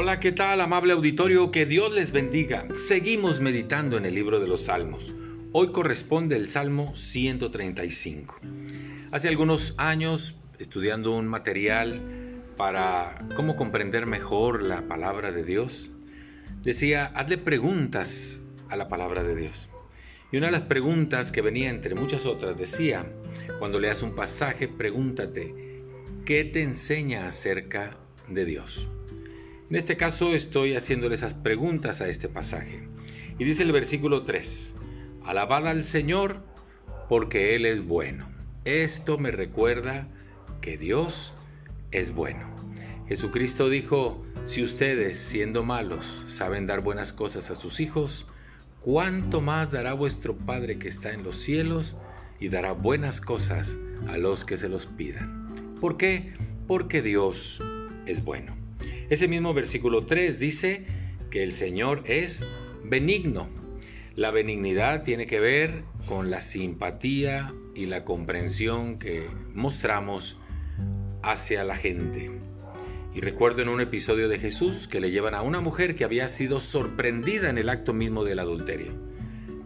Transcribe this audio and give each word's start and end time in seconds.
Hola, 0.00 0.20
¿qué 0.20 0.30
tal, 0.30 0.60
amable 0.60 0.92
auditorio? 0.92 1.50
Que 1.50 1.66
Dios 1.66 1.92
les 1.92 2.12
bendiga. 2.12 2.68
Seguimos 2.76 3.40
meditando 3.40 3.96
en 3.96 4.06
el 4.06 4.14
libro 4.14 4.38
de 4.38 4.46
los 4.46 4.66
Salmos. 4.66 5.12
Hoy 5.50 5.72
corresponde 5.72 6.36
el 6.36 6.48
Salmo 6.48 6.94
135. 6.94 8.38
Hace 9.10 9.26
algunos 9.26 9.74
años, 9.76 10.36
estudiando 10.60 11.16
un 11.16 11.26
material 11.26 12.00
para 12.56 13.26
cómo 13.34 13.56
comprender 13.56 14.06
mejor 14.06 14.62
la 14.62 14.82
palabra 14.82 15.32
de 15.32 15.42
Dios, 15.42 15.90
decía, 16.62 17.06
hazle 17.06 17.36
preguntas 17.36 18.40
a 18.68 18.76
la 18.76 18.86
palabra 18.86 19.24
de 19.24 19.34
Dios. 19.34 19.68
Y 20.30 20.36
una 20.36 20.46
de 20.46 20.52
las 20.52 20.62
preguntas 20.62 21.32
que 21.32 21.42
venía 21.42 21.70
entre 21.70 21.96
muchas 21.96 22.24
otras 22.24 22.56
decía, 22.56 23.04
cuando 23.58 23.80
leas 23.80 24.02
un 24.02 24.14
pasaje, 24.14 24.68
pregúntate, 24.68 25.82
¿qué 26.24 26.44
te 26.44 26.62
enseña 26.62 27.26
acerca 27.26 27.96
de 28.28 28.44
Dios? 28.44 28.88
En 29.70 29.76
este 29.76 29.98
caso 29.98 30.34
estoy 30.34 30.76
haciéndole 30.76 31.14
esas 31.14 31.34
preguntas 31.34 32.00
a 32.00 32.08
este 32.08 32.30
pasaje. 32.30 32.88
Y 33.38 33.44
dice 33.44 33.64
el 33.64 33.72
versículo 33.72 34.22
3, 34.22 34.74
Alabad 35.24 35.68
al 35.68 35.84
Señor 35.84 36.42
porque 37.10 37.54
Él 37.54 37.66
es 37.66 37.86
bueno. 37.86 38.28
Esto 38.64 39.18
me 39.18 39.30
recuerda 39.30 40.08
que 40.62 40.78
Dios 40.78 41.34
es 41.90 42.14
bueno. 42.14 42.48
Jesucristo 43.08 43.68
dijo, 43.68 44.24
si 44.46 44.64
ustedes, 44.64 45.20
siendo 45.20 45.62
malos, 45.64 46.04
saben 46.28 46.66
dar 46.66 46.80
buenas 46.80 47.12
cosas 47.12 47.50
a 47.50 47.54
sus 47.54 47.80
hijos, 47.80 48.26
¿cuánto 48.80 49.42
más 49.42 49.70
dará 49.70 49.92
vuestro 49.92 50.34
Padre 50.34 50.78
que 50.78 50.88
está 50.88 51.12
en 51.12 51.22
los 51.22 51.38
cielos 51.38 51.94
y 52.40 52.48
dará 52.48 52.72
buenas 52.72 53.20
cosas 53.20 53.78
a 54.08 54.16
los 54.16 54.46
que 54.46 54.56
se 54.56 54.70
los 54.70 54.86
pidan? 54.86 55.76
¿Por 55.78 55.98
qué? 55.98 56.32
Porque 56.66 57.02
Dios 57.02 57.62
es 58.06 58.24
bueno. 58.24 58.57
Ese 59.10 59.26
mismo 59.26 59.54
versículo 59.54 60.04
3 60.04 60.38
dice 60.38 60.84
que 61.30 61.42
el 61.42 61.54
Señor 61.54 62.02
es 62.04 62.46
benigno. 62.84 63.48
La 64.14 64.30
benignidad 64.30 65.02
tiene 65.02 65.26
que 65.26 65.40
ver 65.40 65.84
con 66.06 66.30
la 66.30 66.42
simpatía 66.42 67.54
y 67.74 67.86
la 67.86 68.04
comprensión 68.04 68.98
que 68.98 69.26
mostramos 69.54 70.38
hacia 71.22 71.64
la 71.64 71.76
gente. 71.76 72.30
Y 73.14 73.20
recuerdo 73.20 73.62
en 73.62 73.70
un 73.70 73.80
episodio 73.80 74.28
de 74.28 74.38
Jesús 74.38 74.86
que 74.88 75.00
le 75.00 75.10
llevan 75.10 75.34
a 75.34 75.40
una 75.40 75.62
mujer 75.62 75.96
que 75.96 76.04
había 76.04 76.28
sido 76.28 76.60
sorprendida 76.60 77.48
en 77.48 77.56
el 77.56 77.70
acto 77.70 77.94
mismo 77.94 78.24
del 78.24 78.40
adulterio. 78.40 78.92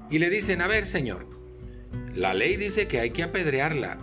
Y 0.09 0.21
le 0.21 0.31
dicen, 0.31 0.63
a 0.63 0.69
ver 0.69 0.87
Señor, 0.87 1.27
la 2.15 2.33
ley 2.33 2.57
dice 2.57 2.87
que 2.87 3.01
hay 3.01 3.11
que 3.11 3.25
apedrearla. 3.25 3.99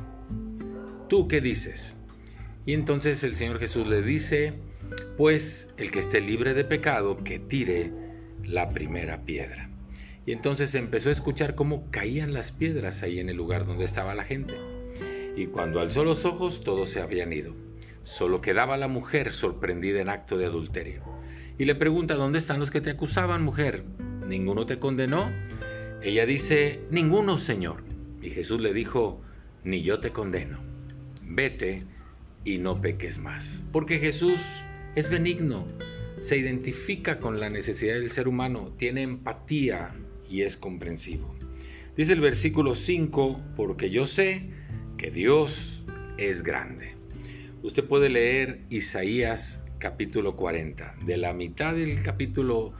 ¿Tú 1.07 1.29
qué 1.29 1.39
dices? 1.39 1.95
Y 2.65 2.73
entonces 2.73 3.23
el 3.23 3.37
Señor 3.37 3.59
Jesús 3.59 3.87
le 3.87 4.01
dice, 4.01 4.53
pues 5.17 5.73
el 5.77 5.91
que 5.91 5.99
esté 5.99 6.21
libre 6.21 6.53
de 6.53 6.63
pecado, 6.63 7.23
que 7.23 7.39
tire 7.39 7.91
la 8.43 8.69
primera 8.69 9.23
piedra. 9.23 9.69
Y 10.25 10.31
entonces 10.31 10.75
empezó 10.75 11.09
a 11.09 11.13
escuchar 11.13 11.55
cómo 11.55 11.89
caían 11.91 12.33
las 12.33 12.51
piedras 12.51 13.03
ahí 13.03 13.19
en 13.19 13.29
el 13.29 13.37
lugar 13.37 13.65
donde 13.65 13.85
estaba 13.85 14.15
la 14.15 14.23
gente. 14.23 14.55
Y 15.35 15.47
cuando 15.47 15.79
alzó 15.79 16.03
los 16.03 16.25
ojos, 16.25 16.63
todos 16.63 16.89
se 16.89 17.01
habían 17.01 17.33
ido. 17.33 17.55
Solo 18.03 18.41
quedaba 18.41 18.77
la 18.77 18.87
mujer 18.87 19.33
sorprendida 19.33 20.01
en 20.01 20.09
acto 20.09 20.37
de 20.37 20.45
adulterio. 20.45 21.03
Y 21.57 21.65
le 21.65 21.75
pregunta, 21.75 22.15
¿dónde 22.15 22.39
están 22.39 22.59
los 22.59 22.71
que 22.71 22.81
te 22.81 22.89
acusaban, 22.89 23.43
mujer? 23.43 23.83
¿Ninguno 24.27 24.65
te 24.65 24.79
condenó? 24.79 25.31
Ella 26.01 26.25
dice, 26.25 26.81
ninguno, 26.91 27.37
Señor. 27.37 27.83
Y 28.21 28.29
Jesús 28.29 28.61
le 28.61 28.73
dijo, 28.73 29.21
ni 29.63 29.81
yo 29.81 29.99
te 29.99 30.11
condeno. 30.11 30.59
Vete 31.21 31.83
y 32.45 32.57
no 32.57 32.81
peques 32.81 33.19
más. 33.19 33.63
Porque 33.71 33.99
Jesús 33.99 34.63
es 34.95 35.09
benigno, 35.09 35.65
se 36.19 36.37
identifica 36.37 37.19
con 37.19 37.39
la 37.39 37.49
necesidad 37.49 37.95
del 37.95 38.11
ser 38.11 38.27
humano, 38.27 38.73
tiene 38.77 39.03
empatía 39.03 39.95
y 40.29 40.41
es 40.41 40.57
comprensivo. 40.57 41.35
Dice 41.95 42.13
el 42.13 42.21
versículo 42.21 42.75
5, 42.75 43.41
porque 43.55 43.89
yo 43.89 44.07
sé 44.07 44.49
que 44.97 45.11
Dios 45.11 45.83
es 46.17 46.43
grande. 46.43 46.95
Usted 47.61 47.83
puede 47.83 48.09
leer 48.09 48.61
Isaías 48.69 49.65
capítulo 49.79 50.35
40. 50.35 50.95
De 51.05 51.17
la 51.17 51.33
mitad 51.33 51.73
del 51.73 52.01
capítulo 52.03 52.73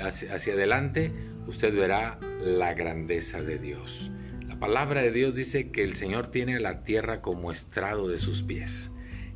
hacia, 0.00 0.34
adelante, 0.34 1.12
usted 1.46 1.74
verá 1.74 2.18
la 2.44 2.74
grandeza 2.74 3.42
de 3.42 3.58
Dios. 3.58 4.10
La 4.46 4.58
palabra 4.58 5.00
de 5.00 5.12
Dios 5.12 5.34
dice 5.34 5.70
que 5.70 5.84
el 5.84 5.94
Señor 5.94 6.28
tiene 6.28 6.60
la 6.60 6.82
tierra 6.82 7.22
como 7.22 7.50
estrado 7.50 8.08
de 8.08 8.18
sus 8.18 8.42
pies, 8.42 8.90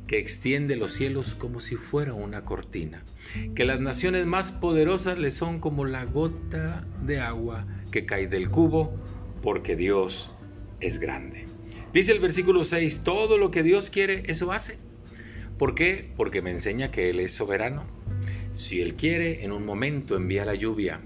que 0.07 0.19
extiende 0.19 0.75
los 0.75 0.93
cielos 0.93 1.35
como 1.35 1.59
si 1.59 1.75
fuera 1.75 2.13
una 2.13 2.45
cortina, 2.45 3.03
que 3.55 3.65
las 3.65 3.79
naciones 3.79 4.25
más 4.25 4.51
poderosas 4.51 5.17
le 5.17 5.31
son 5.31 5.59
como 5.59 5.85
la 5.85 6.05
gota 6.05 6.85
de 7.03 7.19
agua 7.19 7.65
que 7.91 8.05
cae 8.05 8.27
del 8.27 8.49
cubo, 8.49 8.93
porque 9.41 9.75
Dios 9.75 10.29
es 10.79 10.99
grande. 10.99 11.45
Dice 11.93 12.11
el 12.11 12.19
versículo 12.19 12.65
6, 12.65 13.01
todo 13.03 13.37
lo 13.37 13.51
que 13.51 13.63
Dios 13.63 13.89
quiere, 13.89 14.23
eso 14.27 14.51
hace. 14.51 14.77
¿Por 15.57 15.75
qué? 15.75 16.11
Porque 16.17 16.41
me 16.41 16.51
enseña 16.51 16.91
que 16.91 17.09
Él 17.09 17.19
es 17.21 17.31
soberano. 17.31 17.85
Si 18.55 18.81
Él 18.81 18.95
quiere, 18.95 19.45
en 19.45 19.53
un 19.53 19.65
momento 19.65 20.17
envía 20.17 20.43
la 20.43 20.55
lluvia. 20.55 20.99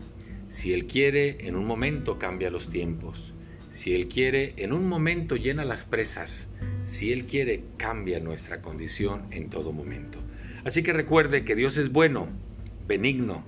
Si 0.50 0.74
Él 0.74 0.88
quiere, 0.88 1.48
en 1.48 1.56
un 1.56 1.66
momento 1.66 2.18
cambia 2.18 2.50
los 2.50 2.70
tiempos. 2.70 3.34
Si 3.72 3.94
Él 3.94 4.08
quiere, 4.08 4.56
en 4.58 4.74
un 4.74 4.88
momento 4.90 5.36
llena 5.36 5.64
las 5.64 5.84
presas. 5.86 6.49
Si 6.90 7.14
Él 7.14 7.28
quiere, 7.28 7.66
cambia 7.78 8.20
nuestra 8.20 8.64
condición 8.64 9.28
en 9.30 9.52
todo 9.52 9.72
momento. 9.72 10.18
Así 10.66 10.82
que 10.82 10.92
recuerde 10.92 11.46
que 11.46 11.56
Dios 11.56 11.78
es 11.78 11.92
bueno, 11.92 12.30
benigno, 12.88 13.44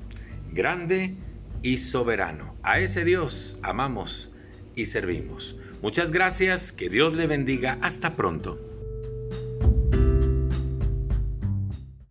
grande 0.53 1.15
y 1.63 1.79
soberano. 1.79 2.55
A 2.61 2.79
ese 2.79 3.03
Dios 3.03 3.57
amamos 3.63 4.31
y 4.75 4.85
servimos. 4.85 5.57
Muchas 5.81 6.11
gracias, 6.11 6.71
que 6.71 6.87
Dios 6.87 7.15
le 7.15 7.25
bendiga, 7.25 7.79
hasta 7.81 8.15
pronto. 8.15 8.70